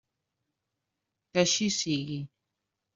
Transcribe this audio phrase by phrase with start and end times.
[1.35, 2.21] Que així sigui.